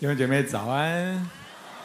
[0.00, 1.30] 弟兄姐妹早安，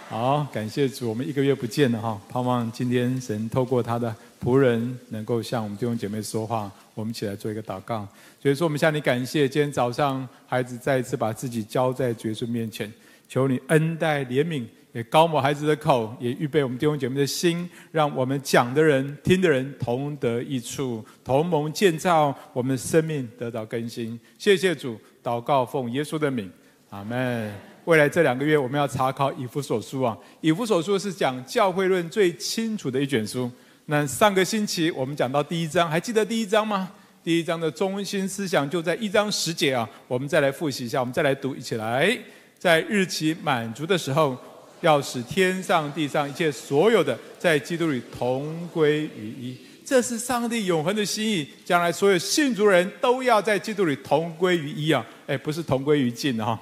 [0.07, 8.07] 好，感谢主，我们一个月不见了哈，盼望今天神透过他的仆人，能够向我们弟兄姐妹说话，我们一起来做一个祷告。
[8.41, 12.89] 所以说，我们向你感谢，今天早上孩子再一次把自己交在主耶稣面前，
[13.27, 14.63] 求你恩待怜悯，
[14.93, 24.17] 也高抹孩子的口，也预备我们弟兄姐妹的心，让我们讲的人、听的人同得益处，同盟建造，我们的生命得到更新。
[24.37, 26.49] 谢谢主，祷告奉耶稣的名，
[26.91, 27.74] 阿门。
[27.85, 30.17] 未来这两个月，我们要查考以弗所书啊。
[30.41, 33.49] 以弗所书是讲教会论最清楚的一卷书。
[33.85, 36.91] 那上个星期我们讲到第一章，还记得第一章吗？
[37.23, 39.87] 第一章的中心思想就在一章十节啊。
[40.07, 42.17] 我们再来复习一下，我们再来读，一起来。
[42.57, 44.35] 在日期满足的时候，
[44.81, 49.55] 要使天上地上一切所有的，在基督里同归于一。
[49.85, 55.05] 这是上帝永恒的心意，将来所有信主人都要在基督里同归于一啊。
[55.27, 56.59] 哎，不是同归于尽啊。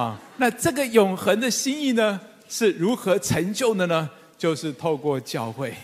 [0.00, 2.18] 啊，那这个永恒的心意呢，
[2.48, 4.08] 是如何成就的呢？
[4.38, 5.74] 就是透过教会。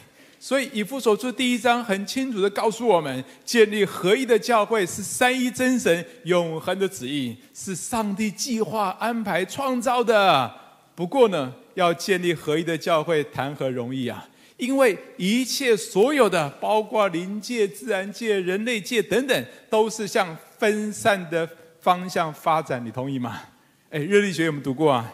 [0.40, 10.50] 所以以弗所书第一章很清楚的告诉我们，建立合一的教会是三一真神永恒的旨意，是上帝计划安排创造的。
[10.94, 14.26] 不过呢，要建立合一的教会，谈何容易啊！
[14.56, 21.46] 因为一切所有的，包括灵界、自然界、人类界等等，都是向分散的
[21.82, 22.82] 方向发展。
[22.82, 23.42] 你同意吗？
[23.90, 25.12] 哎，热力学有没有读过啊？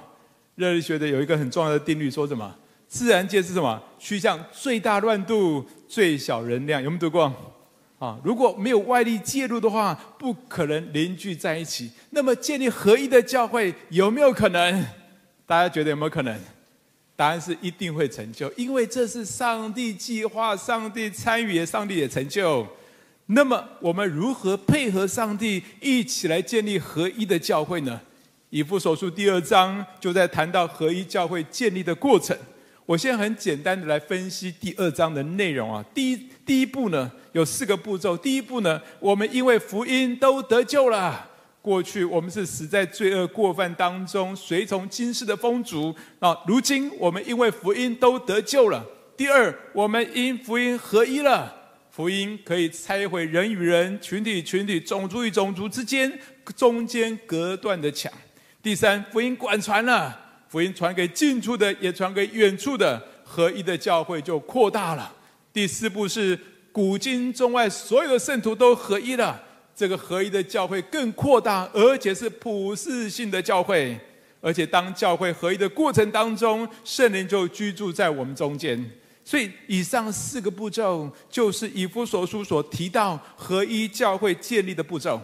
[0.54, 2.54] 热力学的有一个很重要的定律，说什么？
[2.88, 3.82] 自然界是什么？
[3.98, 6.82] 趋向最大乱度、最小能量。
[6.82, 7.32] 有没有读过？
[7.98, 11.90] 啊，如果没有外力介入的话，不可能凝聚在一起。
[12.10, 14.84] 那么建立合一的教会有没有可能？
[15.46, 16.38] 大家觉得有没有可能？
[17.14, 22.66] 答案是一定会成就，因为这是上帝计划、上帝参与、上帝也成就。
[23.26, 28.00] 那么我们如何配合上帝一起来建立合一的教会呢？
[28.52, 32.36] 以弗所书第二章就在谈到合一教会建立的过程。
[32.84, 35.82] 我现在很简单的来分析第二章的内容啊。
[35.94, 38.14] 第一，第一步呢有四个步骤。
[38.14, 41.26] 第一步呢，我们因为福音都得救了。
[41.62, 45.94] 过去我们是死在罪恶过犯当中，随从今世的风俗。
[46.18, 48.84] 啊如今我们因为福音都得救了。
[49.16, 51.50] 第二，我们因福音合一了。
[51.90, 56.12] 福音可以拆毁人与人、群体与群体、种族与种族之间
[56.54, 58.12] 中间隔断的墙。
[58.62, 60.16] 第三，福音广传了，
[60.48, 65.12] 福音传给近处的，也传给远处的，合一的教会就扩大了。
[65.52, 66.38] 第四步是
[66.70, 69.42] 古今中外所有的圣徒都合一了，
[69.74, 73.98] 这个合一的教会更扩大，而且是普世性的教会。
[74.40, 78.88] 而且当教会合一的过程当中，圣灵就居住在我们中间。
[79.24, 85.20] 所以以上四个步骤，就是以弗所书所提到合一教会建立的步骤。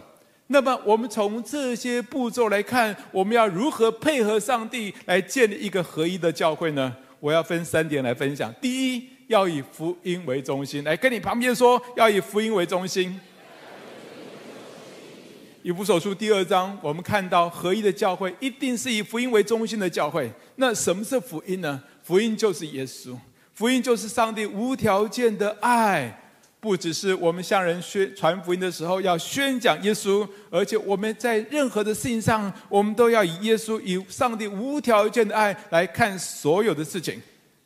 [0.51, 6.91] 那么，我们从这些步骤来看，我们要如何配合上帝来建立一个合一的教会呢？
[7.19, 8.51] 我要分三点来分享。
[8.59, 10.83] 第一，要以福音为中心。
[10.83, 13.19] 来，跟你旁边说，要以福音为中心。
[15.61, 20.31] 以弗所书第二章，我们看到合一的教会一定是以福音为中心的教会。
[20.55, 21.79] 那什么是福音呢？
[22.01, 23.15] 福音就是耶稣，
[23.53, 26.18] 福音就是上帝无条件的爱。
[26.61, 37.21] 不只是我们向人宣传福音的时候要宣讲耶稣，而且我们在任何的事情上，我们都要以耶稣、以上帝无条件的爱来看所有的事情。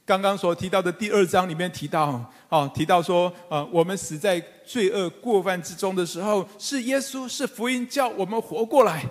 [0.05, 9.03] 刚刚所提到的第二章里面提到，啊，提到说，啊，我们死在罪恶过犯之中的时候，是耶稣，是福音叫我们活过来，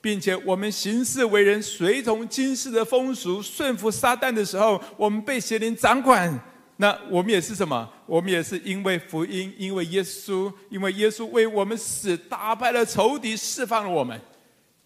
[0.00, 6.36] 并且我们行事为人随从今世的风俗，顺服撒旦的时候，我们被邪灵掌管。
[6.80, 7.88] 那我们也是什么？
[8.06, 14.18] 我们也是因为福音，因为耶稣，因为耶稣为我们死，打败了仇敌，释放了我们。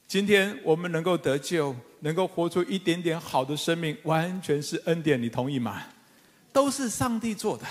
[0.09, 5.21] 今天我们能够得救，能够活出一点点好的生命，完全是恩典。
[5.21, 5.83] 你同意吗？
[6.51, 7.67] 都是上帝做的，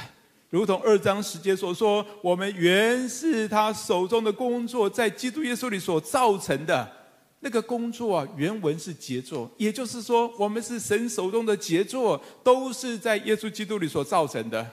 [0.52, 6.88] 如同二章十节所说：“我们原是他手中的工作，在基督耶稣里所造成的。”
[7.44, 14.66] 那个工作啊，原文是杰作，也就是说，我们是神手中的杰作，都是在耶稣基督里所造成的。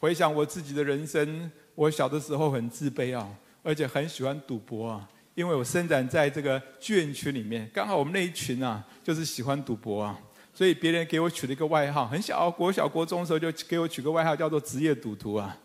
[0.00, 3.28] 回想我自己的人生，我小的时候很自卑啊，
[3.62, 10.18] 而且很喜欢赌博啊，因为我生长在这个眷区里面，刚好我们那一群啊，就是喜欢赌博啊，
[10.52, 15.56] 所以别人给我取了一个外号，很小，国小国中的时候就给我取个外号，叫做职业赌徒啊。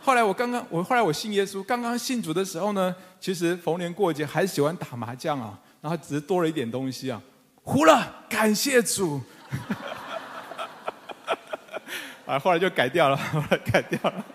[0.00, 5.60] 后来我刚刚，我后来我信耶稣，刚刚信主的时候呢，其实逢年过节还喜欢打麻将啊。
[5.86, 7.22] 然后只是多了一点东西啊，
[7.62, 9.20] 糊了，感谢主，
[12.26, 14.26] 啊，后来就改掉了， 后来改掉了。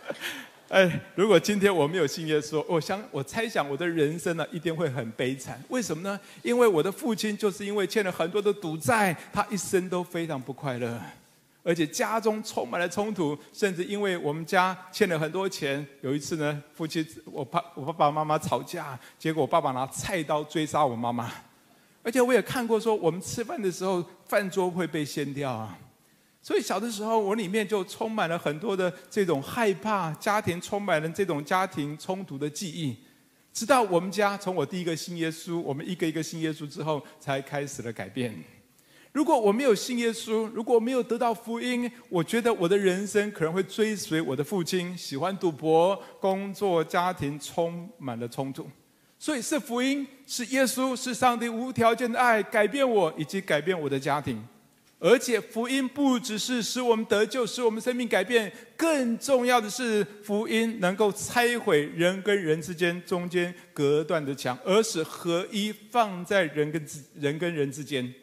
[0.70, 5.62] 哎，如果今天我没有信耶稣，我想我猜想我的人生呢一定会很悲惨。
[5.68, 6.18] 为什么呢？
[6.40, 10.98] 因为我的父亲就是因为欠了很多的赌债，他一生都非常不快乐，
[11.68, 15.86] 而且家中充满了冲突，甚至因为我们家欠了很多钱。
[16.00, 21.30] 有一次呢，夫妻我爸我爸爸妈妈吵架，结果我爸爸拿菜刀追杀我妈妈，
[22.02, 25.78] 而且我也看过说我们吃饭的时候饭桌会被掀掉啊。
[26.40, 32.96] 所以小的时候，我里面就充满了很多的这种害怕，家庭充满了这种家庭冲突的记忆。
[33.52, 38.34] 直到我们家从我第一个信耶稣，我们一个一个信耶稣之后，才开始了改变。
[39.18, 48.70] 如果我没有信耶稣，如果没有得到福音，我觉得我的人生可能会追随我的父亲，喜欢赌博，工作家庭充满了冲突。
[49.18, 54.40] 所以是福音，是耶稣，是上帝无条件的爱改变我，以及改变我的家庭。
[55.00, 66.86] 而且福音不只是使我们得救，使我们生命改变，更重要的是福音能够拆毁人跟人之间中间隔断的墙，而使合一放在人跟
[67.16, 68.14] 人跟人之间。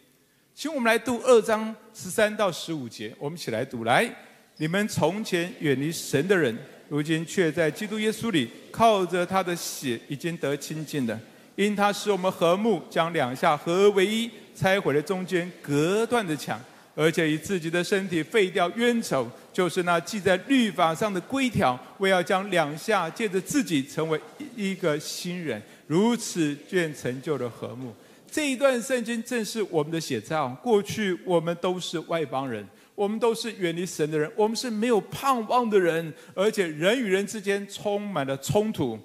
[0.58, 3.84] 请我们来读二章十三到十五节，我们一起来读。
[3.84, 4.10] 来，
[4.56, 6.58] 你们从前远离神的人，
[6.88, 11.20] 如今却在基督耶稣里靠着他的血已经得亲近了，
[11.58, 14.32] 因他使我们和睦，将两下合而为一。
[14.56, 16.58] 拆毁了中间隔断的墙，
[16.96, 24.18] 而且以自己的身体废掉冤仇，就是那记在律法上的规条，为要将两下借着自己成为
[24.56, 27.94] 一个新人，如此便成就了和睦。
[28.36, 30.50] 这一段圣经正是我们的写照。
[30.62, 39.00] 过去我们都是外邦人，我们都是远离神的人，我们是没有盼望的人，而且人与人之间充满了冲突。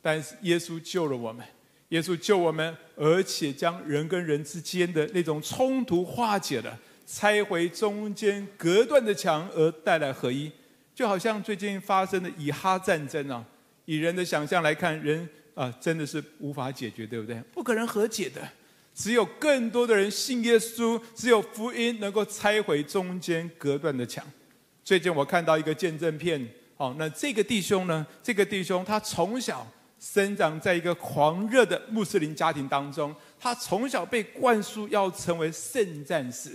[0.00, 1.44] 但是耶稣救了我们。
[1.88, 10.48] 耶稣救我们，而且将人跟人之间的那种冲突化解了，拆回中间隔断的墙，而带来合一。
[10.94, 13.44] 就好像最近发生的以哈战争啊，
[13.84, 17.34] 以人的想象来看，人啊真的是无法解决，对不对？
[17.52, 18.40] 不可能和解的。
[18.96, 24.24] 只有更多的人信耶稣，只有福音能够拆毁中间隔断的墙。
[24.82, 26.44] 最近我看到一个见证片，
[26.78, 28.04] 哦，那这个弟兄呢？
[28.22, 29.64] 这个弟兄他从小。
[29.98, 36.50] 生长在一个狂热的穆斯林家庭当中，他从小被灌输要成为圣战士，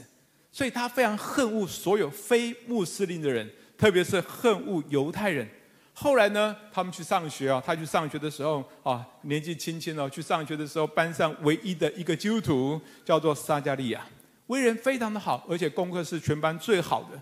[0.51, 5.49] 所以他非常恨恶所有非穆斯林的人，特别是恨恶犹太人。
[5.93, 14.05] 后来呢，他们去上学啊，他去上学的时候啊，年纪轻轻哦，去上学的时候，班上唯一的一个基督徒叫做撒迦利亚，
[14.47, 17.21] 为人非常的好，而且功课是全班最好的，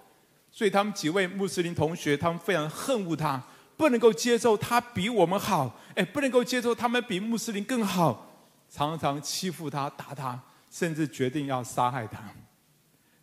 [0.52, 3.42] 所以他们几位穆斯林同学，他们非常恨恶他。
[3.76, 8.30] 不能够接受他比我们好，哎，不能够接受他们比穆斯林更好，
[8.70, 10.38] 常常欺负他、打他，
[10.70, 12.20] 甚至决定要杀害他。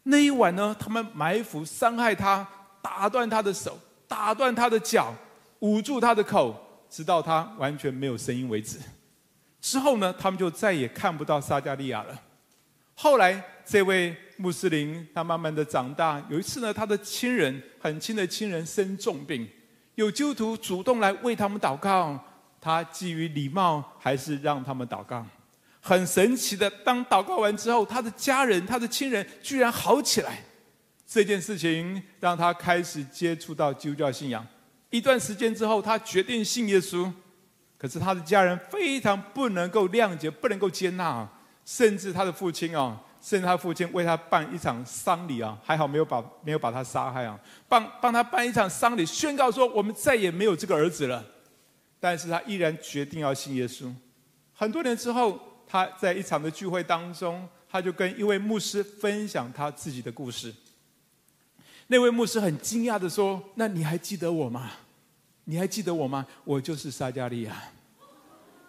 [0.05, 2.49] 那一晚呢，他们埋伏伤害他，
[2.81, 3.79] 打断他的手，
[4.09, 5.15] 打断他的脚，
[5.61, 6.55] 捂住他的口，
[6.89, 8.79] 直到他完全没有声音为止。
[9.61, 12.21] 之后呢，他们就再也看不到撒迦利亚了。
[12.95, 19.47] 后来，这位穆斯林他慢慢的长大，有一次呢，他的亲人很亲的亲人生重病。
[19.97, 22.19] 有基督徒主动来为他们祷告，
[22.61, 25.27] 他基于礼貌还是让他们祷告。
[25.81, 30.43] 很神奇的，当祷告完之后，他的家人、他的亲人居然好起来。
[31.07, 34.47] 这件事情让他开始接触到基督教信仰。
[34.97, 37.13] 一段时间之后，他决定信耶稣。
[37.79, 41.29] 可是他的家人非常不能够谅解，不能够接纳，
[41.65, 43.03] 甚至他的父亲啊。
[43.21, 47.37] 甚至他父亲为他办一场丧礼啊，还好没有把没有把他杀害啊，
[47.69, 51.25] 帮帮他办一场丧礼，宣告说我们再也没有这个儿子了。
[51.99, 53.93] 但是他依然决定要信耶稣。
[54.55, 60.55] 很多年之后，他在一场的聚会当中，他就跟一位牧师分享他自己的故事。
[61.89, 64.71] 那位牧师很惊讶地说：“那你还记得我吗？
[65.47, 66.27] 你还记得我吗？
[66.45, 67.57] 我就是撒迦利亚。”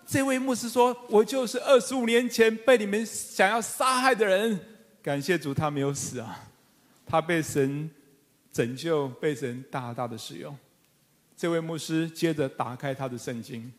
[0.07, 4.57] 这位牧师说：“我就是二十五年前被你们想要杀害的人。
[5.03, 6.47] 感谢主，他没有死啊，
[7.05, 7.89] 他被神
[8.53, 10.57] 拯救，被神大大的使用。”
[11.35, 13.69] 这位牧师接着打开他的圣经，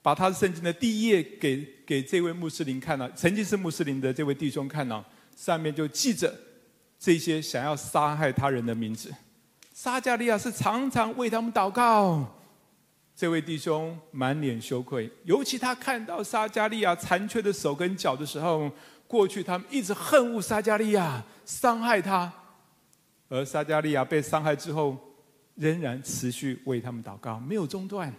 [0.00, 5.04] 把他的圣经的第一页给给这位穆斯林看了，曾经是穆斯林的这位弟兄看了，
[5.36, 6.32] 上面就记着
[7.00, 9.12] 这些想要杀害他人的名字。
[9.74, 12.24] 撒加利亚是常常为他们祷告。
[13.16, 18.70] 这位弟兄满脸羞愧，尤其他看到撒加利亚残缺的手跟脚的时候，
[19.08, 22.32] 过去他们一直恨恶撒加利亚，伤害他，
[23.28, 24.96] 而撒加利亚被伤害之后，
[25.56, 28.14] 仍然持续为他们祷告，没有中断。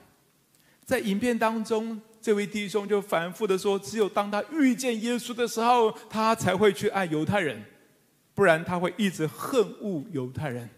[0.84, 7.64] 在影片当中，这位弟兄就反复的说：“只有当他遇见耶稣的时候，他才会去爱犹太人，
[8.34, 10.70] 不然他会一直恨恶犹太人。”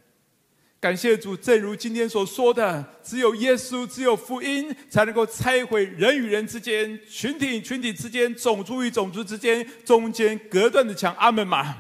[0.80, 11.16] 感谢主，正如今天所说的，只有耶稣，只有福音，才能够拆毁人与人之间、群体与群体之间、种族与种族之间中间隔断的墙。
[11.18, 11.76] 阿门嘛？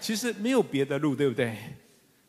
[0.00, 1.56] 其实没有别的路，对不对？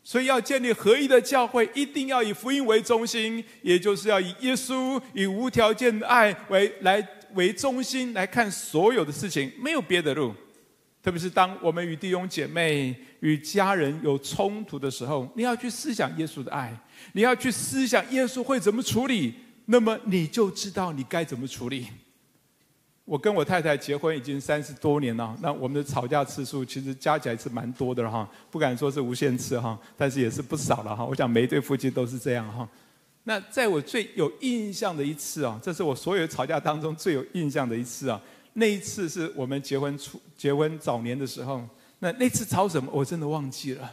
[0.02, 10.34] 所以要建立合一的教会，一定要以福音为中心，也就是要以耶稣、以无条件的爱为来为中心来看所有的事情，没有别的路。
[11.02, 16.76] 特别是当我们与弟兄姐妹、与家人有冲突的时候，你要去思想耶稣的爱，
[17.12, 19.32] 你要去思想耶稣会怎么处理，
[19.66, 21.86] 那么你就知道你该怎么处理。
[23.04, 31.04] 我跟我太太结婚已经三十多年了，那我们的吵架次数其实加起来是蛮多的了哈，不敢说是无限次哈，但是也是不少了哈。
[31.04, 32.68] 我想每一对夫妻都是这样哈。
[33.24, 38.20] 那在我最有印象的一次啊，这是我所有吵架当中最有印象的一次啊。
[38.54, 41.62] 那一次是我们结婚初结婚早年的时候，
[42.04, 43.88] 那那次吵什么我真的忘记了，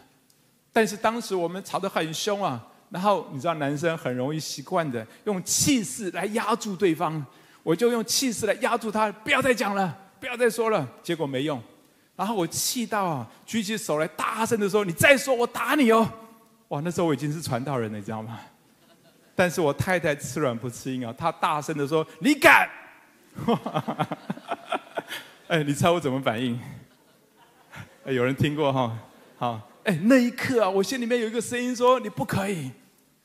[0.74, 7.24] 但是当时我们吵得很凶啊，然后你知道男生很容易习惯的用气势来压住对方，
[7.62, 11.62] 我就用气势来压住他，不要再讲了，不要再说了，结果没用，
[12.16, 16.12] 然后我气到啊，举起手来大声的说：“你再说我打你哦！”
[16.70, 18.40] 哇，那时候我已经是传道人了，你知道吗？
[19.36, 22.68] 但是我太太吃软不吃硬啊，她大声的说：“你敢！”
[25.48, 26.60] 哎，你猜我怎么反应？
[28.06, 28.98] 哎，有人听过哈？
[29.38, 32.72] 好，哎，那一刻啊，我心里面有一个声音说：“你不可以。”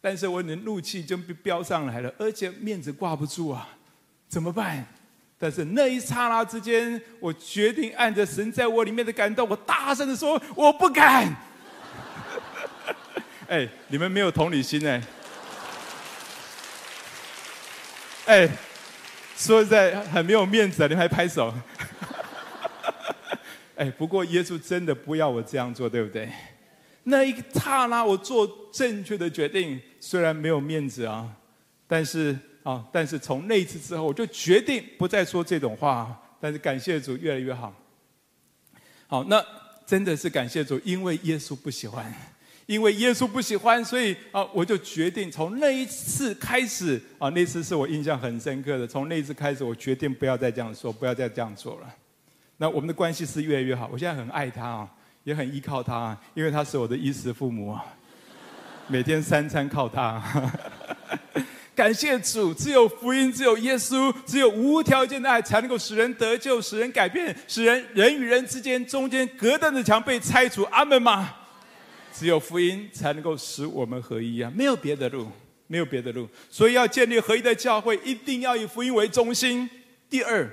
[0.00, 3.68] 但是我的怒气就飙上来了，而且面子挂不住啊，
[4.28, 4.84] 怎么办？
[5.38, 11.34] 但是那一刹那之间，我决定按着神在我里面的感动，我大声的说：“我不敢。
[13.48, 15.02] ”哎，你们没有同理心哎，
[18.26, 18.48] 哎。
[19.36, 21.52] 说实在很没有面子，你还拍手。
[23.76, 26.28] 哎，不过耶稣真的不要我这样做，对不对？
[27.04, 31.30] 那一刹那，我做正确的决定，虽然没有面子啊，
[31.86, 36.20] 但是啊，但是从那一次之后，我就决定不再说这种话。
[36.40, 37.74] 但是感谢主，越来越好。
[39.06, 39.42] 好，那
[39.86, 42.12] 真的是感谢主，因为耶稣不喜欢。
[42.66, 48.86] 因为耶稣不喜欢，所以啊，我就决定从那一次开始啊，那次是我印象很深刻的。
[48.86, 51.94] 从那一次开始，我决定不要再这样说，不要再这样做了。
[52.56, 54.88] 那我们的关系是越来越好，我现在很爱他啊，
[55.24, 57.84] 也很依靠他啊，因为他是我的衣食父母啊，
[58.86, 60.22] 每天三餐靠他。
[61.74, 70.62] 感谢主，只有福音，只有耶稣，只有无条件的爱，才能够使人得救，使人改变，使人人与人之间中间隔断的墙被拆除。
[70.70, 71.34] 阿门吗？
[72.12, 74.48] 只有福音才能够使我们合一啊！
[74.54, 75.26] 没有别的路，
[75.66, 76.28] 没有别的路。
[76.48, 79.68] 所以要建立合一的教会，一定要以福音为中心。
[80.08, 80.48] 第二，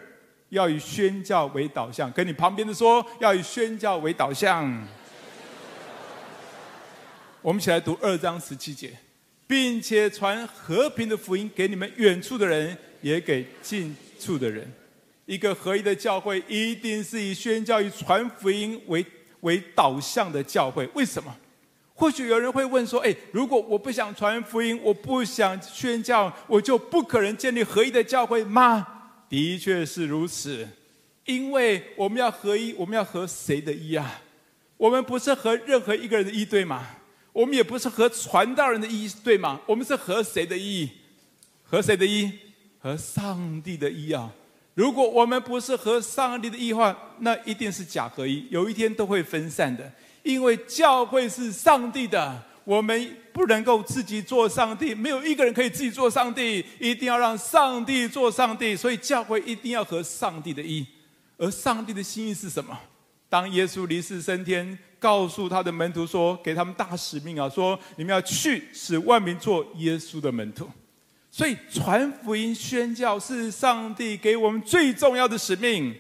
[0.51, 2.11] 要以宣教为导向。
[2.11, 4.87] 跟你旁边的说，要以宣教为导向。
[7.41, 8.93] 我们一起来读二章十七节，
[9.47, 14.71] 并且传和平的福音给你们远处的人，也给近处的人。
[15.25, 19.05] 一个合一的教会，一定是以宣教与传福音为
[19.39, 20.85] 为导向的教会。
[20.93, 21.33] 为什么？
[21.93, 28.85] 或许有人会问说：“哎，如果我不想传福音，我不想宣教，我就不可能建立合一的教会吗？”
[29.31, 30.67] 的确是如此，
[31.23, 34.21] 因为我们要合一，我们要合谁的一啊？
[34.75, 36.85] 我们不是合任何一个人的一，对吗？
[37.31, 39.61] 我们也不是合传道人的一，对吗？
[39.65, 40.89] 我们是合谁的一？
[41.63, 42.29] 和谁的一？
[42.77, 44.29] 和上帝的一啊！
[44.73, 49.89] 如果我们不是和上帝的一话，那一定是假合一，有一天都会分散的。
[50.23, 58.75] 因为教会是上帝的，我们不能够自己做上帝，没有一个人可以自己做上帝，一定要让上帝做上帝。
[58.75, 60.85] 所以教会一定要合上帝的意，
[61.37, 62.77] 而上帝的心意是什么？
[63.29, 70.69] 当耶稣离世升天，告诉他的门徒说，给他们大使命啊，说你们要去，使万民做耶稣的门徒。
[71.31, 75.95] 所以传福音宣教是上帝给我们最重要的使命。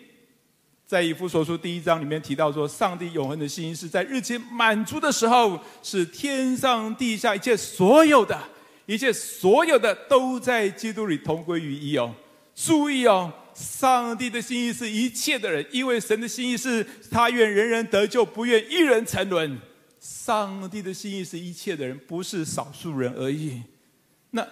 [0.91, 8.37] 在以弗所书第一章里面提到说，上帝永恒的心意是在日期满足的时候，是天上地下一切所有的，
[8.87, 12.13] 一切所有的都在基督里同归于一哦。
[12.53, 19.57] 注意哦，上帝的心意是一切的人，因为神的心意是他愿人人得救，不愿一人沉沦。
[19.97, 23.63] 上帝的心意是一切的人，不是少数人而已。
[24.31, 24.45] 那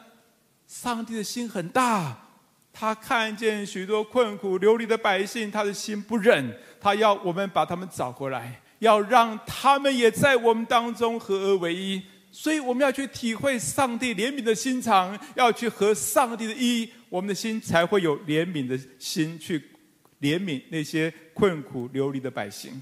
[0.65, 2.28] 上帝的心很大。
[2.72, 12.02] 他看见许多困苦流离的百姓，他的心不忍，他要我们把他们找回来，要让他们也在我们当中合而为一。
[12.32, 19.60] 所以我们要去体会上帝怜悯的心肠，要去合上帝的一，我们的心才会有怜悯的心去
[20.22, 22.80] 怜悯那些困苦流离的百姓。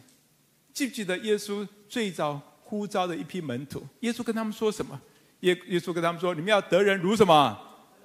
[0.74, 3.82] 记不记得耶稣最早呼召的一批门徒。
[4.02, 5.00] 耶稣跟他们说什么？
[5.40, 7.58] 耶耶稣跟他们说：“你们要得人如什么？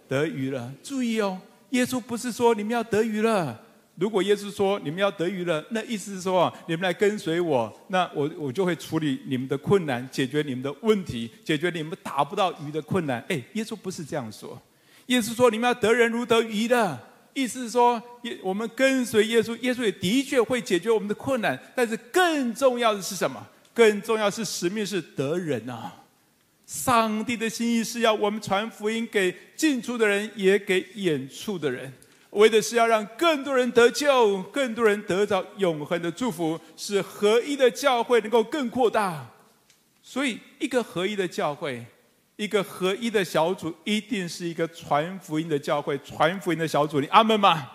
[0.07, 1.41] 得鱼了。”注意哦，
[1.73, 3.61] 耶稣不是说你们要得鱼了。
[3.97, 13.23] 如果耶稣说你们要得鱼了，那意思是说你们来跟随我，那我我就会处理你们的困难，解决你们的问题，解决你们打不到鱼的困难。
[13.29, 14.61] 哎，耶稣不是这样说。
[15.07, 16.99] 耶稣说你们要得人如得鱼的，
[17.35, 21.59] 意思是说，耶我们跟随耶稣，耶稣也的确会解决我们的困难。
[21.75, 23.47] 但是更重要的是什么？
[23.75, 26.02] 更重要是使命是得人啊！
[26.73, 31.93] 上帝的心意是要我们传福音给近处的人，也给远处的人，
[32.31, 39.29] 为的是要让更多人得救，更多人得到永恒的祝福，使合一的教会能够更扩大。
[40.03, 41.85] 所以，一个合一的教会，
[42.37, 47.03] 一个合一的小组，一定是一个传福音的教会，传福音的小组。
[47.03, 47.71] 你阿门吗？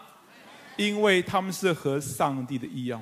[0.76, 3.00] 因为他们是合上帝的意样。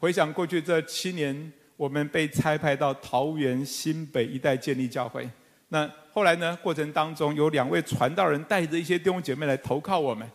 [0.00, 1.52] 回想过去这七年。
[1.76, 5.28] 我们被差派到桃园新北一带建立教会。
[5.68, 6.56] 那后来呢？
[6.62, 10.28] 过程当中有两位传道人带着一些弟兄姐妹来投靠我们，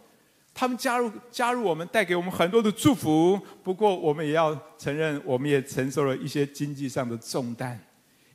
[0.53, 3.39] 他们加入加入我们，带给我们很多的祝福。
[3.63, 7.79] 不过我们也要承认，我们也承受了一些经济上的重担，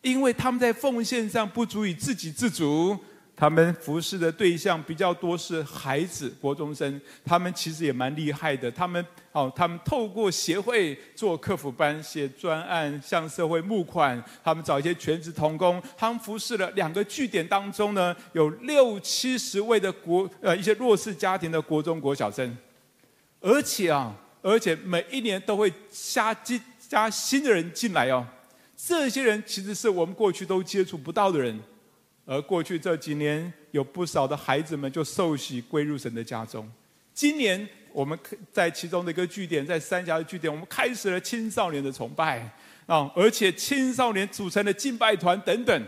[0.00, 2.98] 因为他们在奉献上不足以自给自足。
[3.36, 8.70] 他们服侍的对象比较多是孩子、国中生，他们其实也蛮厉害的。
[8.70, 15.82] 他们哦，他们透过协会做客服班、写专案、向社会募款，他们找一些全职童工。
[15.96, 22.56] 他们服侍了两个据点当中呢，有六七十位的国呃一些弱势家庭的国中国小生，
[23.40, 28.24] 而且啊，而且每一年都会加进加新的人进来哦。
[28.76, 31.58] 这些人其实是我们过去都接触不到的人。
[32.26, 36.70] 而过去这几年，有不少的孩子们就受洗归入神的家中。
[37.12, 38.18] 今年我们
[38.50, 42.40] 在其中的一个据点，在三峡的据点，我们开始了青少年的崇拜
[42.86, 45.86] 啊，而且青少年组成的敬拜团等等，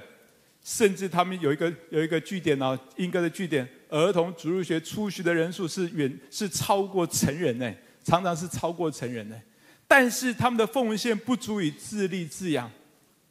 [0.63, 7.73] 甚至他们有一个有一个据点呢，莺歌的据点，儿童主入学出席的人数是远是超过成人呢，
[8.05, 9.37] 常常是超过成人呢。
[9.89, 12.71] 但是他们的奉献不足以自立自养。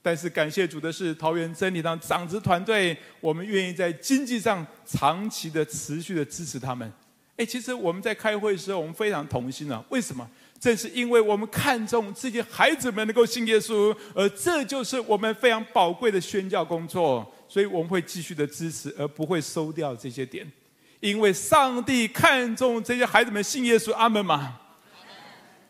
[0.05, 6.93] 但是感谢主的是，桃园真理堂长子团队，我们愿意在经济上长期的、持续的支持他们。
[7.37, 9.83] 哎，其实我们在开会的时候，我们非常同心啊。
[9.89, 10.29] 为什么？
[10.59, 20.45] 正是因为我们看重这些孩子们能够信耶稣，而这就是我们非常宝贵的宣教工作，所以我们会继续的支持，而不会收掉这些点，
[20.99, 23.91] 因为上帝看重这些孩子们信耶稣。
[23.93, 24.59] 阿门吗？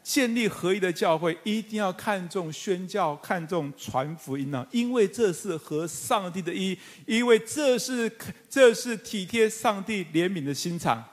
[0.06, 4.64] 建立合一的教会，一定要看重宣教，看重传福音啊！
[4.72, 8.10] 因为这是合上帝的意，因为这是
[8.48, 11.04] 这是体贴上帝怜悯的心肠。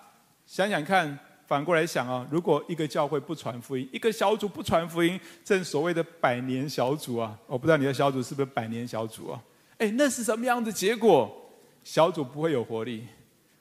[0.47, 9.43] 想想看，反过来想啊，如果一个教会不传福音，一个小组不传福音，正所谓的百年小组啊，我不知道你的小组是不是百年小组啊？
[9.79, 11.35] 哎，那是什么样的结果？
[11.83, 13.07] 小组不会有活力，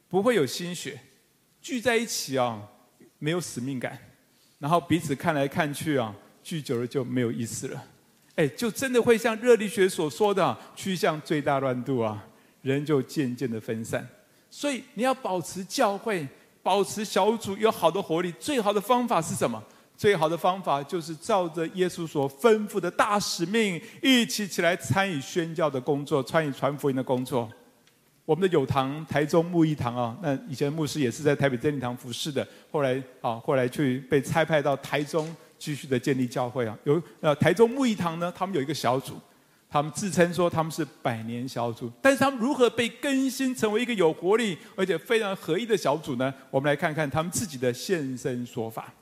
[0.10, 1.00] 不会有心血，
[1.62, 2.68] 聚在一起啊，
[3.18, 3.98] 没有使命感。
[4.62, 7.84] 然后彼此看来看去啊，聚久了就没有意思了，
[8.36, 12.24] 哎，就真的会像热力学所说的，趋向最大乱度啊，
[12.62, 14.08] 人就渐渐的分散。
[14.52, 16.28] 所以你要保持教会，
[16.62, 19.60] 保持小组有好的活力，最好的方法是什么？
[19.98, 27.50] 最好的方法就是照着耶稣所吩咐的大使命，一起起来参与宣教的工作，参与传福音的工作。
[28.32, 36.78] 我们的友堂台中牧益堂啊，那以前牧师也是在台北真理堂服侍的，后来啊，后来去被差派到台中继续的建立教会啊。
[36.86, 39.20] 有呃台中牧益堂呢，他们有一个小组，
[39.70, 46.34] 他们自称说他们是百年小组，但是他们如何被更新成为一个有活力而且非常合一的小组呢？
[46.50, 48.94] 我们来看看他们自己的现身说法。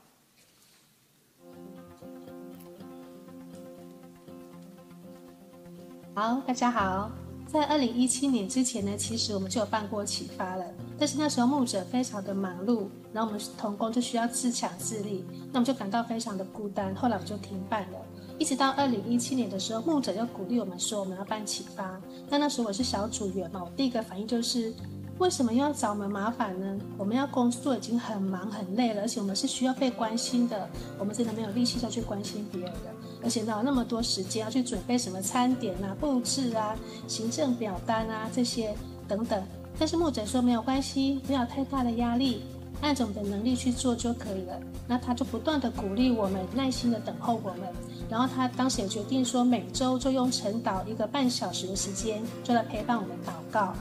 [6.16, 7.29] 好，大家好。
[7.52, 10.64] 在二零一七年之前呢，其实我们就有办过启发了，
[10.96, 17.98] 但是那时候牧者非常的忙碌，然后我们同工就需要自强自立，那我们就感到非常的孤单，后来我们就停办了。
[18.38, 24.72] 一直到二零一七年的时候，牧者又鼓励我们说我们要办启发，但那时候我是小组员嘛，我第一个反应就是，
[25.18, 26.78] 为什么要找我们麻烦呢？
[26.96, 32.99] 我们要工作已经很忙很累了，而且我们是需要被关心的，我们真的没有力气再去关心别人的。
[33.22, 38.74] 而且哪有那么多时间要去准备什么餐点啊、布置啊、行政表单啊这些
[39.06, 39.42] 等等。
[39.78, 42.42] 但是牧者说没有关系，不要太大的压力，
[42.82, 44.60] 按着我们的能力去做就可以了。
[44.86, 47.72] 那他就不断的鼓励我们，耐心的等候我们。
[48.10, 53.72] 然后他当时也决定说，每周就用晨祷一个半小时的时间，就来陪伴我们祷告，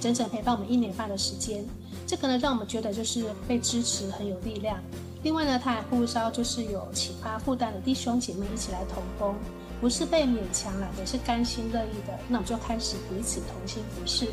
[0.00, 1.64] 整整陪伴我们一年半的时间。
[2.06, 4.78] 这个呢让我们觉得就是被支持，很有力量。
[5.22, 9.34] 另外呢，他还呼召就是有启发负担的弟兄姐妹一起来同工，
[9.80, 12.16] 不是被勉强来的，是甘心乐意的。
[12.28, 14.28] 那我们就开始彼此同心服侍。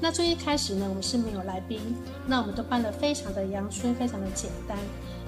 [0.00, 1.80] 那最一开始呢，我们是没有来宾，
[2.26, 4.76] 那我们都办得非常的阳春，非常的简单。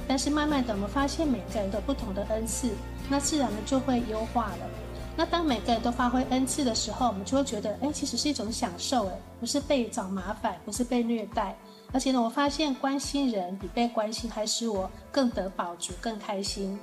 [0.06, 2.70] 但是慢慢的，我们发现每个人都不同的恩赐，
[3.08, 4.83] 那自然的就会优化了。
[5.16, 11.56] 那当每个人都发挥恩赐的时候，我们就会觉得，哎，其实是一种享受，哎，不是被找麻烦，不是被虐待。
[11.92, 16.76] 而且呢，我发现关心人比被关心还使我更得饱足、更开心。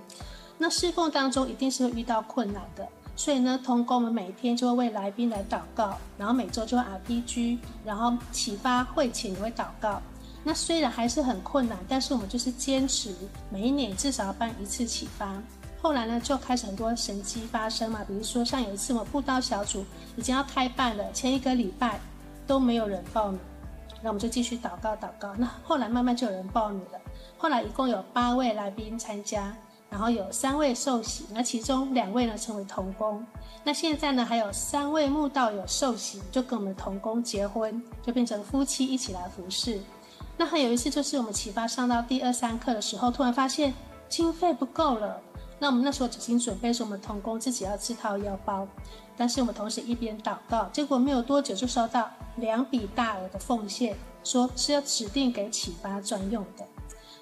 [0.58, 10.02] 那侍奉当中一定是会遇到困难的，所以呢，同工们每天就会为来宾来祷告，然后每周就会 RPG，然后启发会前也会祷告。
[10.44, 13.14] 那虽然还是很困难，但是我们就是坚持
[13.50, 15.36] 每一年至少要办一次启发。
[15.82, 19.84] 后来呢，就开始很多神迹发生嘛，比如说像有一次我们布道小组
[20.16, 22.00] 已经要开办了，前一个礼拜
[22.46, 23.40] 都没有人报名，
[24.02, 25.34] 那我们就继续祷告祷告。
[25.38, 27.00] 那后来慢慢就有人报名了，
[27.36, 29.52] 后来一共有八位来宾参加，
[29.90, 33.26] 然后有三位受洗，那其中两位呢成为同工。
[33.64, 39.80] 那现在呢还有三位慕道友受洗，就跟我们同工结婚，就变成夫妻一起来服侍。
[40.38, 43.74] 那还有一次，就是我们启发上到第二三课的时候，突然发现
[44.08, 45.20] 经费不够了。
[45.62, 48.68] 那我们那时候已经准备说，我们同工自己要自掏腰包。
[49.16, 56.66] 但是我们同时一边祷告，结果没有多久就收到两笔大额的奉献，说是要指定给启发专用的。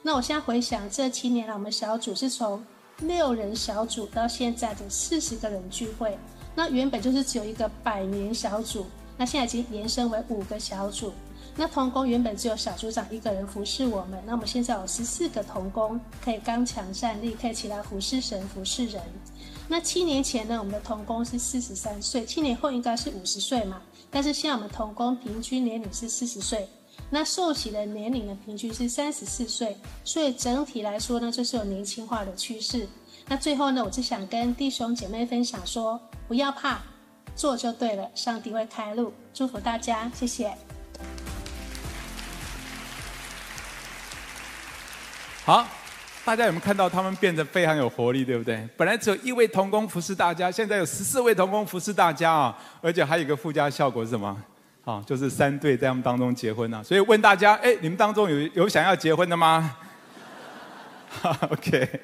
[0.01, 2.63] 那我现在回想这七年来，我们小组是从
[2.99, 6.17] 六人小组到现在的四十个人聚会。
[6.55, 8.85] 那原本就是只有一个百年小组，
[9.17, 11.11] 那现在已经延伸为五个小组。
[11.59, 19.03] 那童工原本只有小组长一个人服侍我们，那我们现在有十四个童工可以刚强站立，可以起来服侍神、服侍人。
[19.67, 23.81] 那七年前呢，我们的童工是四十三岁，七年后应该是五十岁嘛。
[24.09, 26.65] 但是现在我们童工平均年龄是四十岁，
[27.09, 32.87] 那受洗的年龄呢，平均是三十四岁，所以整体来说呢，就是有年轻化的趋势。
[33.27, 36.79] 那最后呢，我就想跟弟兄姐妹分享说，不要怕，
[37.35, 39.11] 做就对了，上帝会开路。
[39.33, 40.57] 祝福大家，谢谢。
[45.49, 45.67] 好，
[46.23, 48.69] 大家有没有看到他们变得非常有活力，对不对？
[48.77, 52.55] 本来只有一位同工服侍大家，现在有十四位同工服侍大家啊！
[52.81, 54.39] 而且还有一个附加效果是什么？
[54.85, 56.83] 啊，就是三对在他们当中结婚了。
[56.83, 59.75] 所以问大家，哎，你们当中有有想要结婚的吗？
[61.49, 61.99] OK，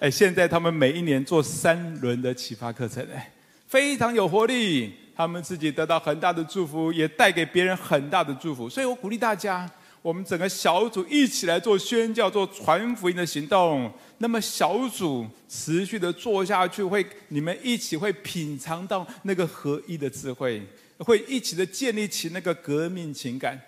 [0.00, 3.30] 哎，现在他们每一年做三轮的启发课程，哎，
[3.68, 4.94] 非常有活力。
[5.14, 8.66] 他们自己得到很大的祝福，也带给别人很大的祝福。
[8.66, 9.70] 所以我鼓励大家。
[10.02, 13.90] 我们整个小组一起来做宣教、做传福音的行动。
[14.18, 20.60] 那么小组持续的做下去，会你们一起会品尝到那个合一的智慧，
[20.98, 23.60] 会一起的建立起那个革命情感。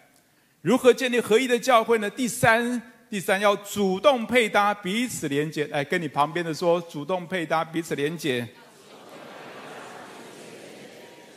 [0.60, 2.10] 如何建立合一的教会呢？
[2.10, 5.66] 第三，第三要主动配搭，彼此连接。
[5.68, 8.48] 来，跟你旁边的说，主动配搭，彼此连接。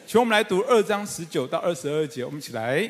[0.07, 2.89] 请我们来读二章十九到二十二节，我们一起来。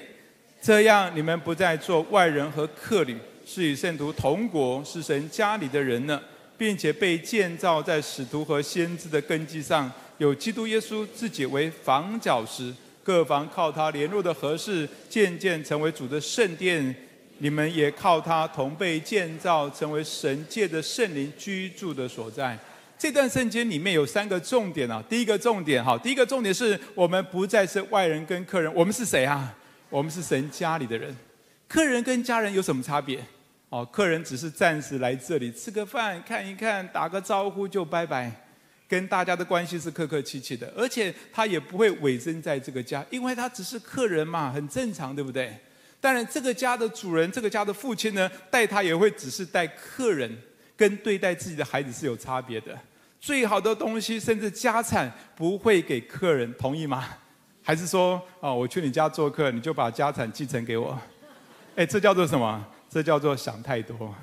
[0.68, 6.22] 这样，你们不再做外人和客旅，是与圣徒同国，是神家里的人了，
[6.58, 16.94] 并且被建造在使徒和先知的根基上，有基督耶稣自己为房角石，各房靠他联络的合适，渐渐成为主的圣殿。
[17.38, 22.60] 你们也靠他同被建造，成为神界的圣灵居住的所在。
[23.00, 29.56] 这段圣经里面有三个重点啊，第一个重点，哈，第一个重点是我们不再是外人跟客人，我们是谁啊？
[29.90, 31.16] 我们是神家里的人，
[31.68, 33.24] 客人跟家人有什么差别？
[33.70, 38.32] 哦，客人只是暂时来这里吃个饭、看一看、打个招呼就拜拜，
[38.88, 45.54] 跟大家的关系是客客气气的，而且他也不会委身在这个家，因为他只是客人嘛，很正常，对不对？
[46.00, 50.32] 当然，这个家的主人、这个家的父亲呢，待他也会只是待客人，
[50.76, 52.78] 跟对待自己的孩子是有差别的。
[53.20, 57.08] 最好的东西，甚至家产，不会给客人，同意吗？
[57.68, 60.98] 还是说啊，我去你家做客，你就把家产继承给我？
[61.76, 62.66] 哎，这叫做什么？
[62.90, 64.16] 这叫做想太多。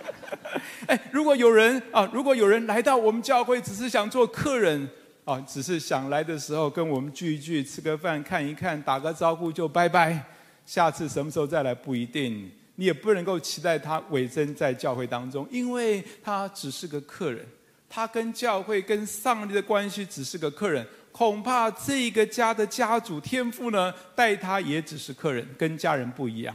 [0.86, 4.86] 哎，如果有人啊，如果有人来到我们教会，只是想做客人
[5.24, 10.22] 啊，只是想来的时候跟我们聚一聚，吃个饭，看一看，打个招呼就拜拜。
[10.66, 17.42] 下次什么时候再来不一定，你也不能够期待他委身在教会当中，因为他只是个客人，
[17.88, 20.86] 他跟教会、跟上帝的关系只是个客人。
[21.16, 26.54] 恐怕这个家的家主天父呢，待他也只是客人，跟家人不一样。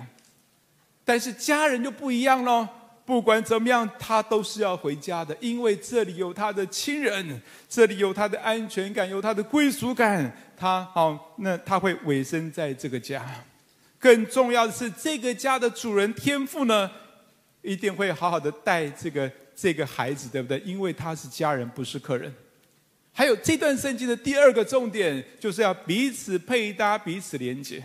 [1.03, 2.67] 但是家人就不一样喽，
[3.03, 10.31] 不管怎么样，他都是要回家的，因为这里有他的亲人，这里有他的安全感，有他的归属感。
[10.55, 13.25] 他好，那他会委身在这个家。
[13.97, 16.87] 更重要的是，这个家的主人天父呢，
[17.63, 20.59] 一定会好好的带这个这个孩子，对不对？
[20.59, 22.31] 因为他是家人，不是客人。
[23.13, 27.83] 还有这段圣经的第二个重点，就是要彼此配搭，彼此连接。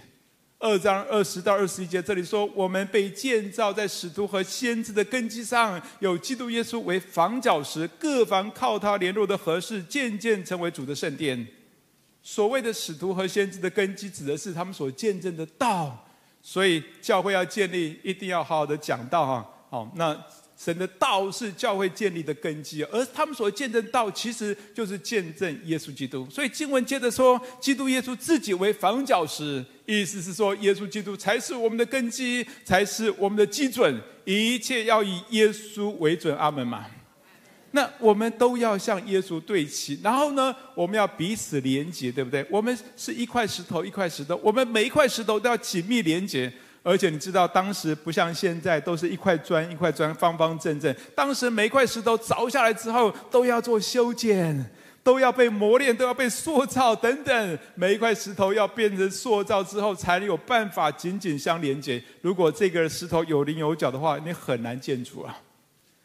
[0.59, 11.47] 二章二十到二十一节，这里说，我们被建造在使徒和先知的根基上，有基督耶稣为房角石，各房靠他联络的合适，渐渐成为主的圣殿。
[12.23, 16.09] 所谓的使徒和先知的根基，指的是他们所见证的道。
[16.41, 19.51] 所以教会要建立，一定要好好的讲道哈。
[19.69, 20.17] 好，那。
[20.57, 26.27] 神的道是教会建立的根基，而他们所见证道，其实就是见证耶稣基督。
[26.31, 36.35] 所以经文接着说，基督耶稣自己为房角石，意思是说，耶稣基督才是我们的根基，才是我们的基准，一切要以耶稣为准。
[36.37, 36.87] 阿门嘛。
[37.73, 42.43] 那我们都要向耶稣对齐，然后呢，我们要彼此连结，对不对？
[42.49, 46.51] 我们是一块石头，一块石头，我们每一块石头都要紧密连结。
[46.89, 50.95] 而且你知道，当时不像现在，都是一块砖一块砖方方正正。
[51.17, 54.65] 当时每一块石头凿下来之后，都要做修剪，
[55.03, 57.59] 都要被磨练，都要被塑造等等。
[57.75, 62.01] 每一块石头要变成塑造之后，才能有办法紧紧相连接。
[62.23, 65.37] 如果这个石头有棱有角的话，你很难建筑啊。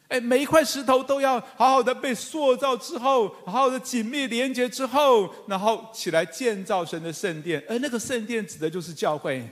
[0.08, 7.62] 哎，每一块石头都要好好的被塑造之后，好好的紧密连接之后，然后起来建造神的圣殿。
[7.68, 9.48] 而那个圣殿指的就是教会。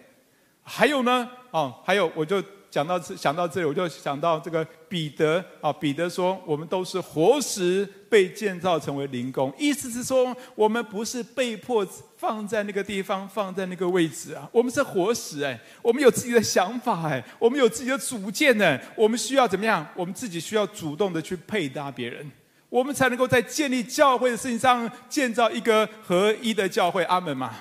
[0.63, 11.85] 还有呢，哦，还有，我就讲到这，想到这里，我就想到这个彼得啊，彼得说，我们都是活石被建造成为灵宫，意思是说，我们不是被迫
[12.17, 19.85] 放在那个地方，放在那个位置啊，我们是活石哎，我们有自己的想法哎，我们有自己的主见呢，我们需要怎么样？
[19.97, 22.31] 我们自己需要主动的去配搭别人，
[22.69, 27.03] 我们才能够在建立教会的事情上建造一个合一的教会。
[27.05, 27.53] 阿门嘛。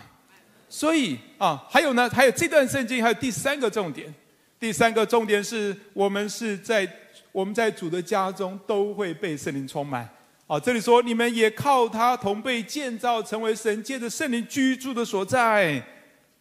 [0.69, 4.13] 所以啊，还有呢，还有这段圣经，还有第三个重点。
[4.59, 6.87] 第三个重点是我们是在
[7.31, 10.07] 我们在主的家中都会被圣灵充满。
[10.47, 15.83] 啊，这里说你们也靠他同被建造，成为神借着圣灵居住的所在。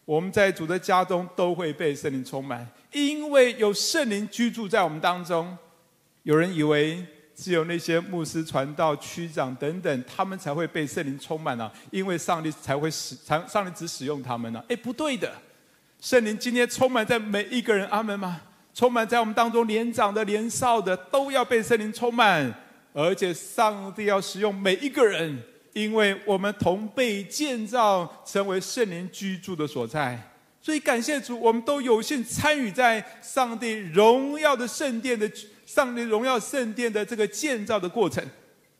[0.04, 5.56] 我们在主的家中都会被圣灵充满，因为有圣灵居住在我们当中。
[6.22, 7.04] 有人以为。
[7.40, 14.64] 只有那些牧师、传道、区长等等，他们才会被圣灵充满啊，因为上帝才会使，才上帝只使用他们呢、啊。
[14.68, 15.32] 哎，不对的，
[16.00, 18.40] 圣灵今天充满在每一个人，阿门吗？
[18.74, 22.52] 充满在我们当中，年长的、年少的，都要被圣灵充满，
[22.92, 25.40] 而且上帝要使用每一个人，
[25.74, 30.20] 因为我们同被建造成为圣灵居住的所在。
[30.60, 35.30] 所以感谢主，我们都有幸参与在上帝荣耀的圣殿的。
[35.68, 38.24] 上帝荣耀圣殿的这个建造的过程，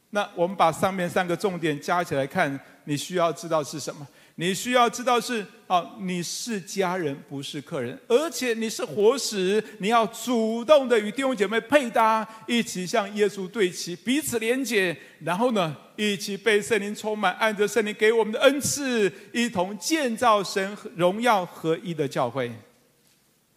[0.09, 4.09] 那我们把上面三个重点加起来看，你需要知道是什么？
[4.37, 22.51] 你需要知道是啊，你是家人，不是客人，而且你是活石，你要主动的与弟兄姐妹配搭，一起向耶稣对齐，彼此连接，然后呢，一起被圣灵充满，按着圣灵给我们的恩赐，一同建造神荣耀合一的教会。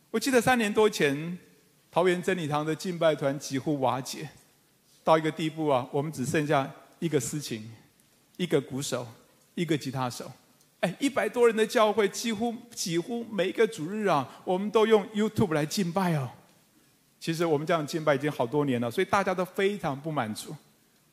[0.09, 1.37] 我记得三年多前。
[1.91, 4.29] 桃园真理堂的敬拜团几乎瓦解，
[5.03, 7.69] 到一个地步啊，我们只剩下一个司琴，
[8.37, 9.05] 一个鼓手，
[9.55, 10.31] 一个吉他手。
[10.79, 16.29] 哎，一百多人的教会，几乎几乎每一个主日啊，我们都用 YouTube 来敬拜哦。
[17.19, 20.55] 其实我们这样敬拜已经好多年了，所以大家都非常不满足。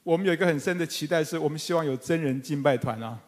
[0.04, 3.18] 我们有一个很深的期待，是我们希望有真人敬拜团啊。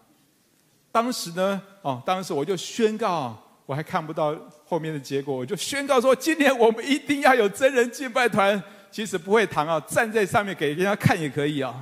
[0.92, 3.36] 当时呢，哦，当时我就宣告。
[3.70, 8.61] 我还看不到后面的结果，我就宣告说：今年我们一定要有真人敬拜团。
[8.90, 11.72] 其实不会弹啊，站在上面给人家看也可以啊。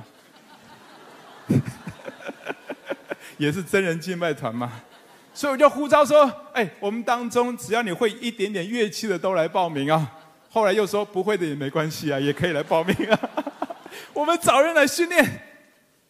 [3.39, 4.71] 也是真人敬拜团嘛，
[5.33, 10.11] 所以我就呼召说：哎，我们当中只要你会一点点乐器的都来报名啊。
[10.51, 13.19] 后来又说不会的也没关系啊，也可以来报名啊。
[14.13, 15.48] 我们找人来训练。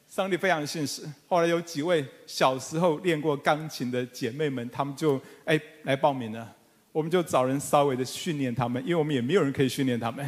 [0.09, 1.03] 上帝非常信实。
[1.27, 6.55] 后来有几位小时候练过钢琴的姐妹们，她们就哎来报名了。
[6.91, 10.27] 我们就找人稍微的训练她们，因为我们也没有人可以训练她们，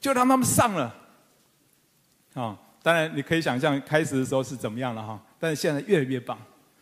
[0.00, 0.92] 就让她们上了。
[2.34, 6.36] 啊，当然你可以想象开始的时候是怎么样了哈，但是现在越来越棒。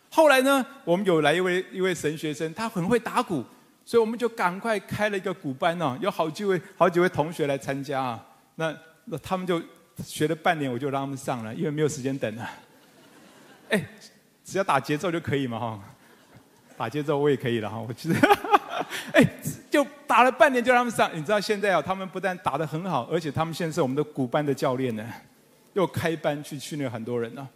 [0.09, 3.44] 后来呢，我们有来一位一位神学生，他很会打鼓，
[3.85, 8.26] 所以我们就赶快开了一个鼓班呢，有好几位好几位同学来参加啊。
[8.55, 8.74] 那
[9.05, 9.62] 那他们就。
[10.04, 12.50] 学了半年，我就让他们上了，因为没有时间等了。
[13.68, 13.84] 哎，
[14.44, 15.80] 只要打节奏就可以嘛哈，
[16.76, 17.78] 打节奏我也可以了哈。
[17.78, 18.18] 我其实，
[19.12, 19.24] 哎，
[19.70, 21.10] 就打了半年就让他们上。
[21.14, 25.06] 你知道现在啊，他们不但打得很好，而且他们现在是我们的古班的教练呢，
[25.74, 27.48] 又开班去训练很多人呢。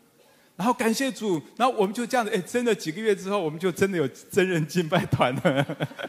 [0.56, 5.66] 然后感谢主，然后我们就这样子，哎，真的几个月之后，我们就真的有真人敬拜团了。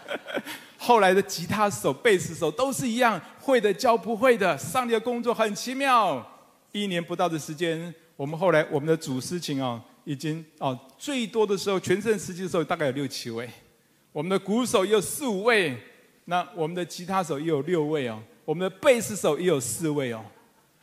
[0.77, 4.55] 后来的吉他手、贝斯手都是一样，会的教不会的。
[4.55, 6.23] 上帝的工作很奇妙，
[6.71, 13.49] 一年不到的时间，我们后来我们的主事情啊，已经哦最多的时候，全盛时期的时候大概有六七位，
[14.11, 15.75] 我们的鼓手也有四五位，
[16.25, 20.23] 那我们的吉他手也有六位哦，我们的贝斯手也有四位哦。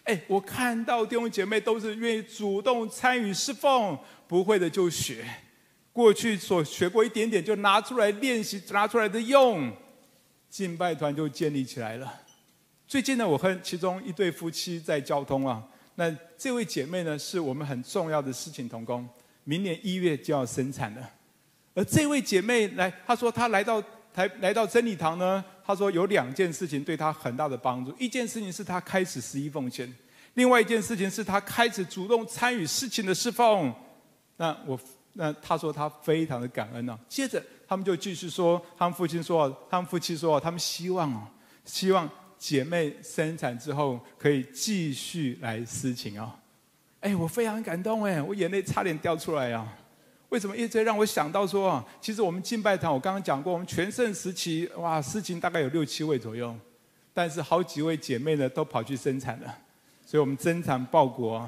[0.04, 5.24] 哎，我看到弟兄姐妹都是愿意主动参与侍奉，不会的就学，
[5.92, 9.72] 过去所学过一点点就拿出来练习，拿出来的用，
[10.50, 12.12] 敬拜团就建立起来了。
[12.88, 15.62] 最近呢，我和其中一对夫妻在交通啊，
[15.94, 19.08] 那这位姐妹呢是我们很重要的事情同工，
[19.44, 21.10] 明年一月就要生产了，
[21.74, 23.80] 而这位姐妹来，她说她来到
[24.12, 25.44] 台来到真理堂呢。
[25.64, 29.92] 他说有两件事情对他很大的帮助，一件事情是他开始十一奉献，
[30.34, 33.72] 另外一件事情是他开始主动参与事情的侍奉。
[34.36, 34.78] 那我
[35.12, 41.26] 那他说他非常的感恩呢、接着他们就继续说，他们父亲说，他们夫妻说，他们希望哦，
[41.64, 46.34] 希望姐妹生产之后可以继续来司琴啊。
[47.00, 49.76] 哎，我非常感动哎，我眼泪差点掉出来啊。
[50.32, 51.84] 为什么一直让我想到说啊？
[52.00, 56.56] 其实我们敬拜堂，我刚刚讲过，我们全盛时期哇，司琴大概有六七位左右，
[57.12, 59.54] 但是好几位姐妹呢都跑去生产了，
[60.06, 61.46] 所以我们增产报国。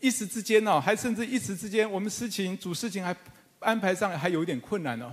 [0.00, 3.14] 一时之间呢，还甚至一时之间，我们司琴主司琴还
[3.60, 5.12] 安排上还有一点困难哦。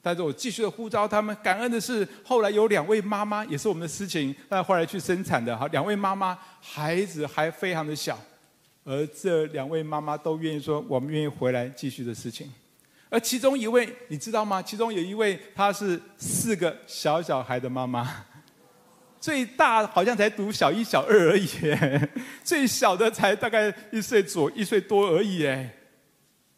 [0.00, 8.18] 但是我继续的呼召他们，感恩的是后来有两位妈妈也是我们的司琴，但后来去生产的哈，两位妈妈孩子还非常的小。
[8.84, 12.52] 而这两位妈妈都愿意说，我们愿意回来继续的事情。
[13.08, 14.62] 而其中一位，你知道吗？
[14.62, 18.24] 其中有一位，她是四个小小孩的妈妈，
[19.20, 21.46] 最大好像才读小一、小二而已，
[22.42, 25.46] 最小的才大概一岁左一岁多而已。
[25.46, 25.72] 哎，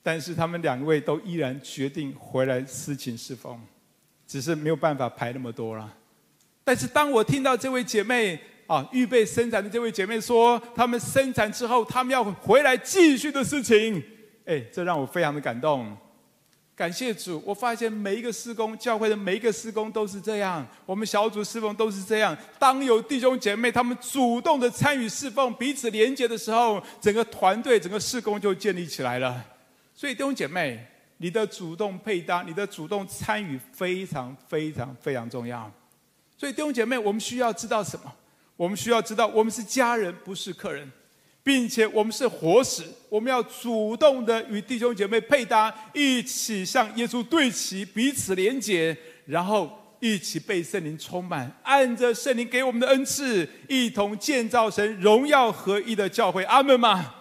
[0.03, 3.61] 但是他们两位都依然决定回来私情侍奉，
[4.27, 5.93] 只是没有办法排那么多了。
[6.63, 14.03] 但是当我听到这位姐妹，啊，预备生产的这位姐妹说，他们生产之后，他们要回来继续的事情。
[14.45, 15.97] 哎，这让我非常的感动。
[16.77, 22.37] 感谢主，我发现每一个施工，教会的每一个施工都是这样，我们小组侍奉都是这样。
[22.59, 29.45] 当有弟兄姐妹他们主动的参与侍奉，彼此连接的时候，整个团队、整个施工就建立起来了。
[29.95, 30.85] 所以弟兄姐妹，
[31.19, 35.71] 你的主动配搭，你的主动参与，非常非常非常重要。
[36.37, 38.13] 所以弟兄姐妹，我们需要知道什么？
[38.57, 40.91] 我们需要知道，我们是家人，不是客人，
[41.43, 42.85] 并且我们是活石。
[43.09, 56.45] 我们要主动的与弟兄姐妹配搭，一起向耶稣对齐，彼此连结，然后一起被圣灵充满，按着圣灵给我们的恩赐，一同建造神荣耀合一的教会。
[56.45, 57.15] 阿门吗？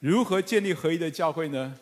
[0.00, 1.74] 如何建立合一的教会呢？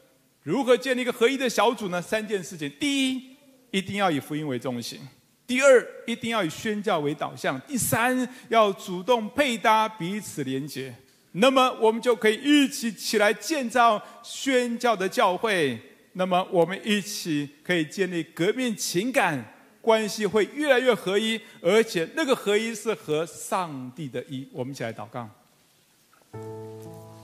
[0.44, 2.00] 如何建立一个合一的小组呢？
[2.00, 3.36] 三件事情：第一，
[3.72, 5.00] 一定要以福音为中心。
[5.46, 10.94] 第二，一定要以宣教为导向；第三，要主动配搭，彼此连接。
[11.32, 15.78] 那么，我们就可以一起起来建造宣教的教会。
[16.12, 19.42] 那么，我们一起可以建立革命情感
[19.80, 24.46] 关系，会越来越合一，而且那个合一是和上帝的一。
[24.52, 25.28] 我们一起来祷告。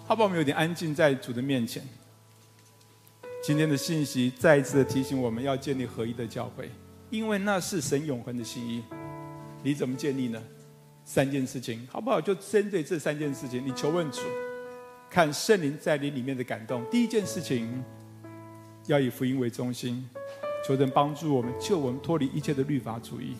[0.07, 0.24] 好不好？
[0.24, 1.83] 我们有点安静在主的面前。
[3.42, 6.70] 今天的信息再一次的提醒我们要建立合一的教会。
[7.11, 8.83] 因为那是神永恒的心意，
[9.62, 10.42] 你怎么建立呢？
[11.05, 12.21] 三件事情，好不好？
[12.21, 14.21] 就针对这三件事情，你求问主，
[15.09, 16.85] 看圣灵在你里面的感动。
[16.90, 17.83] 第一件事情，
[18.87, 20.07] 要以福音为中心，
[20.66, 23.35] 求神帮助我们，救我们脱离一切的律法主义，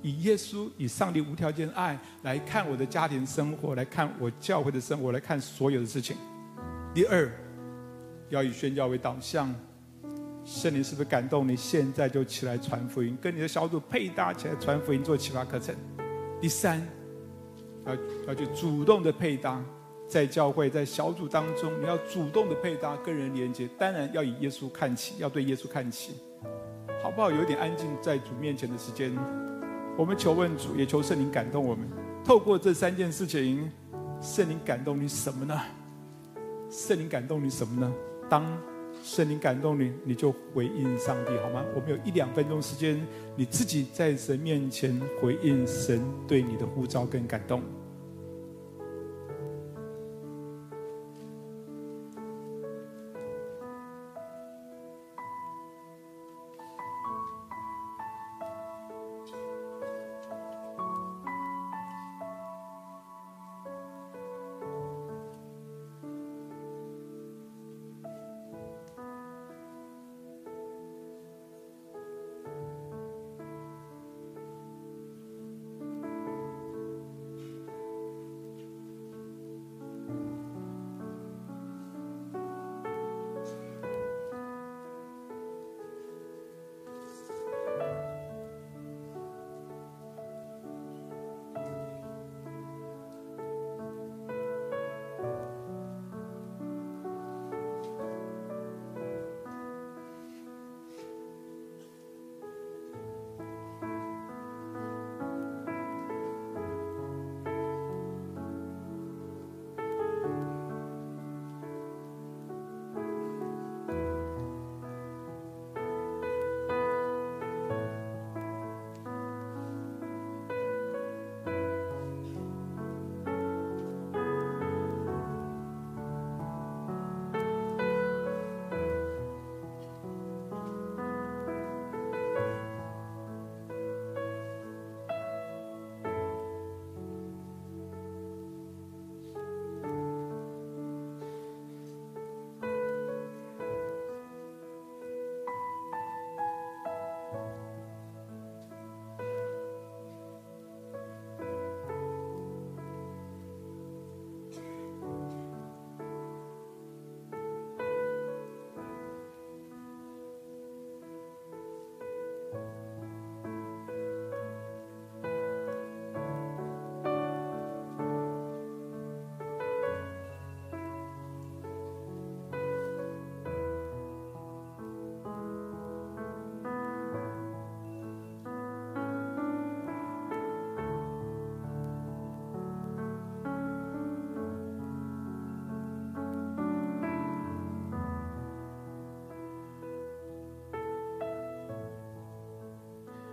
[0.00, 6.16] 以耶稣、以上帝无条件的爱来看我的家庭生活，来看我教会的生活，来看所有的事情。
[6.94, 7.30] 第二，
[8.30, 9.54] 要以宣教为导向。
[10.44, 11.54] 圣灵是不是感动你？
[11.54, 15.74] 现在就起来传福音，跟你的小组配搭起来传福音，做启发课程。
[16.40, 16.82] 第三，
[17.86, 17.94] 要
[18.28, 19.62] 要去主动的配搭，
[20.08, 23.68] 在教会、在小组当中，你要主动的配搭，跟人连接。
[23.78, 26.14] 当然要以耶稣看齐，要对耶稣看齐，
[27.02, 27.30] 好不好？
[27.30, 29.14] 有点安静在主面前的时间，
[29.96, 31.86] 我们求问主，也求圣灵感动我们。
[32.24, 33.70] 透过这三件事情，
[34.20, 35.60] 圣灵感动你什么呢？
[36.70, 37.92] 圣灵感动你什么呢？
[38.28, 38.44] 当。
[39.02, 41.64] 圣灵感动你，你就回应上帝，好吗？
[41.74, 43.00] 我们有一两分钟时间，
[43.36, 47.62] 你自己在神面前回应神对你的呼召跟感动。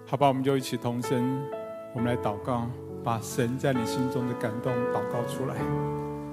[0.10, 1.38] 好吧，我们就一起同声，
[1.94, 2.66] 我们来祷告，
[3.04, 5.56] 把神在你心中的感动祷告出来。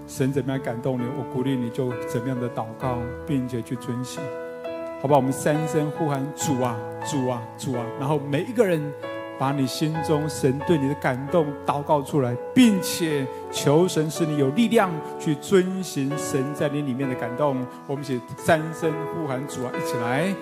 [0.06, 4.22] 神怎么样感动你，我鼓励你就怎么样的祷告，并且去遵行。
[5.02, 8.80] 好吧，我们三声呼喊主啊，主啊，主啊，然后每一个人
[9.40, 17.66] 把你心中神对你的感动祷告出来，并且求神使你有力量去遵行神在你里面的感动。
[17.88, 20.32] 我们一起三声呼喊主啊，一起来，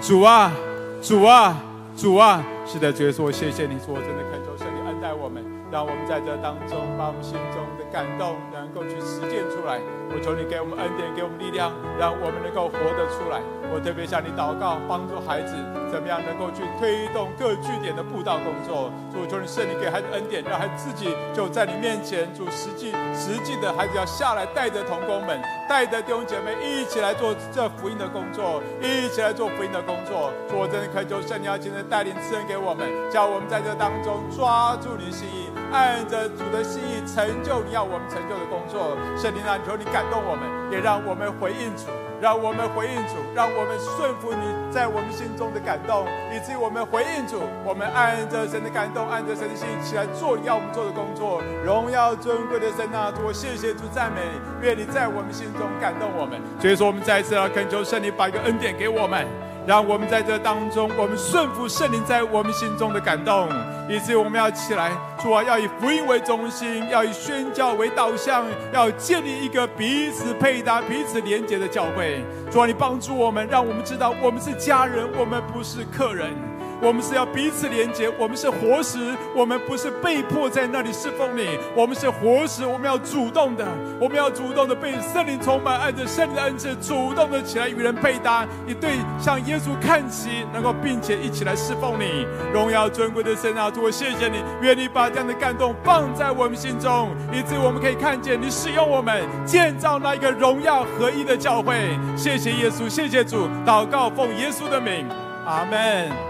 [0.00, 0.52] 主啊，
[1.00, 1.69] 主啊。
[1.96, 9.78] 主啊，是的，主耶稣，谢谢你，主，我真的恳求圣灵恩待我们，让我们在这当中把我们心中的感动能够去实践出来。
[10.08, 13.42] 我求你给我们恩典，给我们力量，让我们能够活得出来。
[13.72, 15.54] 我特别向你祷告，帮助孩子
[15.90, 18.90] 怎么样能够去推动各据点的布道工作。
[19.12, 22.26] 主，求你圣灵给孩子恩典，让孩子自己就在你面前。
[22.34, 30.32] 主，实际实际的孩子要下来，带着同工们，带着弟兄姐妹一起来做这福音的工作，一起来做福音的工作。
[30.48, 38.98] 主，我真的恳求圣灵要今天带领赐恩给我们，叫我们在这当中抓住你心意，按着主的心意成就你要我们成就的工作。
[39.16, 40.42] 圣灵啊，求你感动我们，
[40.72, 41.86] 也让我们回应主。
[42.20, 51.42] 让我们回应主，让我们顺服你在我们心中的感动，以及我们回应主，我们按着神的感动，按着神的心起来做要我们做的工作。
[51.64, 56.38] 荣耀尊贵的神啊，主谢谢主赞美你，愿你在我们心中感动我们。
[56.60, 59.26] 所以说，我们再一次要恳求圣灵把一个恩典给我们。
[59.66, 63.48] 让我们在这当中，我们顺服圣灵在我们心中的感动，
[63.88, 64.90] 以至于我们要起来，
[65.22, 72.24] 主啊，要以福音为中心，要以宣教为导向，要建立一个彼此配搭、彼此连结的教会。
[72.50, 76.49] 主啊，你帮助我们，让我们知道我们是家人，我们不是客人。
[76.82, 78.98] 我们是要彼此连接，我们是活石，
[79.34, 83.66] 我们不是被迫在那里侍奉你，我们是活石，我们要主动的，
[84.00, 101.98] 我们要主动的被圣灵充满，按着圣灵的恩赐，主动的起来与人配搭，以对向耶稣看齐，能够并且一起来侍奉你，荣耀尊贵的神啊，主，我谢谢你，愿你把这样的感动放在我们心中，以致我们可以看见你使用我们建造那一个荣耀合一的教会。
[102.16, 105.06] 谢谢耶稣，谢谢主，祷告奉耶稣的名，
[105.44, 106.29] 阿门。